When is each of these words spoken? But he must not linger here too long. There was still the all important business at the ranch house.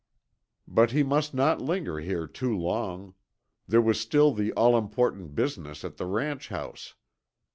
But 0.67 0.89
he 0.89 1.03
must 1.03 1.31
not 1.31 1.61
linger 1.61 1.99
here 1.99 2.25
too 2.25 2.57
long. 2.57 3.13
There 3.67 3.83
was 3.83 3.99
still 3.99 4.31
the 4.33 4.51
all 4.53 4.75
important 4.75 5.35
business 5.35 5.85
at 5.85 5.97
the 5.97 6.07
ranch 6.07 6.47
house. 6.49 6.95